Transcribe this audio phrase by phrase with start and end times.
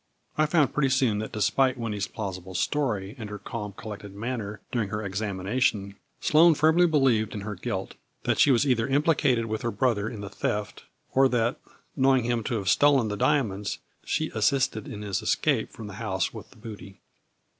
[0.35, 4.89] I found pretty soon that despite Winnie's plausible story, and her calm collected manner during
[4.89, 7.93] her examination, Sloane firmly believed in her guilt;
[8.23, 11.59] that she was either implicated with her brother in the theft, or that,
[11.95, 16.33] knowing him to have stolen the diamonds, she assisted in his escape from the house
[16.33, 16.99] with the booty.